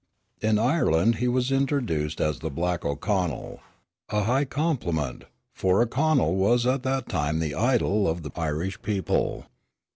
[0.41, 3.59] In Ireland he was introduced as "the black O'Connell,"
[4.09, 9.45] a high compliment; for O'Connell was at that time the idol of the Irish people.